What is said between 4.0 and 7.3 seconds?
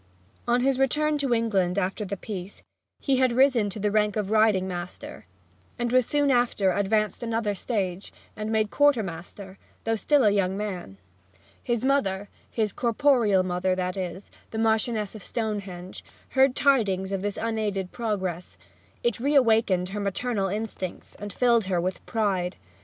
of riding master, and was soon after advanced